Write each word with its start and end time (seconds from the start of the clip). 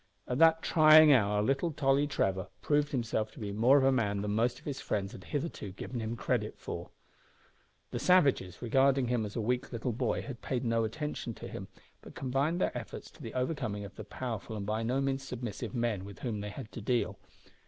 At 0.27 0.39
that 0.39 0.63
trying 0.63 1.13
hour 1.13 1.43
little 1.43 1.71
Tolly 1.71 2.07
Trevor 2.07 2.47
proved 2.63 2.89
himself 2.89 3.31
to 3.33 3.39
be 3.39 3.51
more 3.51 3.77
of 3.77 3.83
a 3.83 3.91
man 3.91 4.23
than 4.23 4.31
most 4.31 4.57
of 4.57 4.65
his 4.65 4.81
friends 4.81 5.11
had 5.11 5.25
hitherto 5.25 5.71
given 5.73 5.99
him 5.99 6.15
credit 6.15 6.57
for. 6.57 6.89
The 7.91 7.99
savages, 7.99 8.63
regarding 8.63 9.09
him 9.09 9.27
as 9.27 9.35
a 9.35 9.41
weak 9.41 9.71
little 9.71 9.91
boy, 9.93 10.23
had 10.23 10.41
paid 10.41 10.65
no 10.65 10.83
attention 10.85 11.35
to 11.35 11.47
him, 11.47 11.67
but 12.01 12.15
confined 12.15 12.59
their 12.59 12.75
efforts 12.75 13.11
to 13.11 13.21
the 13.21 13.35
overcoming 13.35 13.85
of 13.85 13.93
the 13.95 14.03
powerful 14.03 14.57
and 14.57 14.65
by 14.65 14.81
no 14.81 15.01
means 15.01 15.21
submissive 15.21 15.75
men 15.75 16.03
with 16.03 16.17
whom 16.21 16.41
they 16.41 16.49
had 16.49 16.71
to 16.71 16.81
deal. 16.81 17.19